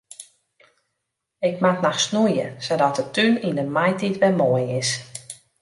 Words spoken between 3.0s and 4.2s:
tún yn de maitiid